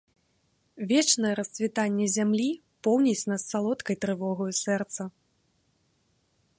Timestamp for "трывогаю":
4.07-4.51